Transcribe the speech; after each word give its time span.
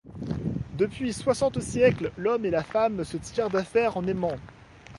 Depuis 0.79 1.13
soixante 1.13 1.59
siècles, 1.59 2.11
l'homme 2.17 2.43
et 2.45 2.49
la 2.49 2.63
femme 2.63 3.03
se 3.03 3.17
tirent 3.17 3.51
d'affaire 3.51 3.97
en 3.97 4.07
aimant. 4.07 4.37